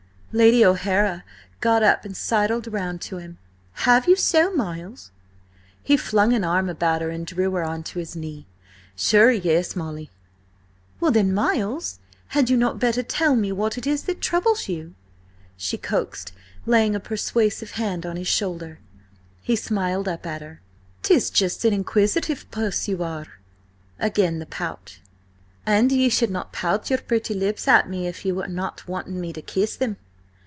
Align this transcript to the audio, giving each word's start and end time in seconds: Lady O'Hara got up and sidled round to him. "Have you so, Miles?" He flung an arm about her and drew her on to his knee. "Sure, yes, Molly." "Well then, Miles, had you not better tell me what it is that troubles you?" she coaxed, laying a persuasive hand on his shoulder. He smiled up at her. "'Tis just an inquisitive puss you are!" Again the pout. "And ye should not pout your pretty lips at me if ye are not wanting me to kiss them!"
Lady 0.33 0.63
O'Hara 0.63 1.25
got 1.59 1.83
up 1.83 2.05
and 2.05 2.15
sidled 2.15 2.71
round 2.71 3.01
to 3.01 3.17
him. 3.17 3.37
"Have 3.83 4.07
you 4.07 4.15
so, 4.15 4.49
Miles?" 4.55 5.11
He 5.83 5.97
flung 5.97 6.31
an 6.31 6.45
arm 6.45 6.69
about 6.69 7.01
her 7.01 7.09
and 7.09 7.27
drew 7.27 7.51
her 7.51 7.63
on 7.65 7.83
to 7.91 7.99
his 7.99 8.15
knee. 8.15 8.47
"Sure, 8.95 9.29
yes, 9.31 9.75
Molly." 9.75 10.09
"Well 11.01 11.11
then, 11.11 11.33
Miles, 11.33 11.99
had 12.27 12.49
you 12.49 12.55
not 12.55 12.79
better 12.79 13.03
tell 13.03 13.35
me 13.35 13.51
what 13.51 13.77
it 13.77 13.85
is 13.85 14.03
that 14.03 14.21
troubles 14.21 14.69
you?" 14.69 14.95
she 15.57 15.77
coaxed, 15.77 16.31
laying 16.65 16.95
a 16.95 17.01
persuasive 17.01 17.71
hand 17.71 18.05
on 18.05 18.15
his 18.15 18.29
shoulder. 18.29 18.79
He 19.41 19.57
smiled 19.57 20.07
up 20.07 20.25
at 20.25 20.41
her. 20.41 20.61
"'Tis 21.03 21.29
just 21.29 21.65
an 21.65 21.73
inquisitive 21.73 22.49
puss 22.51 22.87
you 22.87 23.03
are!" 23.03 23.27
Again 23.99 24.39
the 24.39 24.45
pout. 24.45 24.99
"And 25.65 25.91
ye 25.91 26.07
should 26.07 26.31
not 26.31 26.53
pout 26.53 26.89
your 26.89 26.99
pretty 27.01 27.33
lips 27.33 27.67
at 27.67 27.89
me 27.89 28.07
if 28.07 28.23
ye 28.23 28.31
are 28.31 28.47
not 28.47 28.87
wanting 28.87 29.19
me 29.19 29.33
to 29.33 29.41
kiss 29.41 29.75
them!" 29.75 29.97